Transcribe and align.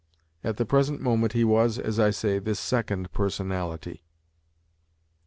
At 0.43 0.57
the 0.57 0.65
present 0.65 0.99
moment 0.99 1.33
he 1.33 1.43
was, 1.43 1.77
as 1.77 1.99
I 1.99 2.09
say, 2.09 2.39
this 2.39 2.59
second 2.59 3.11
personality. 3.13 4.03